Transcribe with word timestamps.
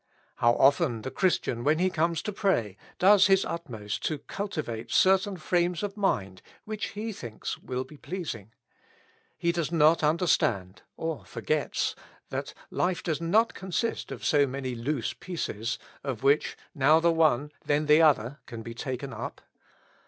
How 0.37 0.53
often 0.53 1.03
the 1.03 1.11
Christian, 1.11 1.63
when 1.63 1.77
he 1.77 1.91
comes 1.91 2.23
to 2.23 2.31
pray, 2.31 2.75
does 2.97 3.27
his 3.27 3.45
utmost 3.45 4.03
to 4.07 4.17
cultivate 4.17 4.87
ceitaia 4.89 5.37
frames 5.37 5.83
of 5.83 5.95
mind 5.95 6.41
which 6.65 6.87
he 6.99 7.13
thinks 7.13 7.59
will 7.59 7.83
be 7.83 7.97
pleasing. 7.97 8.51
He 9.37 9.51
does 9.51 9.71
not 9.71 10.01
understand, 10.01 10.81
or 10.97 11.23
forgets, 11.25 11.93
that 12.29 12.55
life 12.71 13.03
does 13.03 13.21
not 13.21 13.53
consist 13.53 14.11
of 14.11 14.25
so 14.25 14.47
many 14.47 14.73
loose 14.73 15.13
pieces, 15.13 15.77
of 16.03 16.23
which, 16.23 16.57
now 16.73 16.99
the 16.99 17.11
one, 17.11 17.51
then 17.65 17.85
the 17.85 18.01
other, 18.01 18.39
can 18.47 18.63
be 18.63 18.73
taken 18.73 19.13
up. 19.13 19.39